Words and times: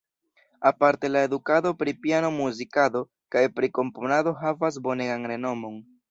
Aparte 0.67 1.09
la 1.15 1.21
edukado 1.27 1.73
pri 1.81 1.91
piano-muzikado 2.05 3.01
kaj 3.35 3.43
pri 3.59 3.69
komponado 3.79 4.33
havas 4.41 4.81
bonegan 4.89 5.29
renomon. 5.33 5.77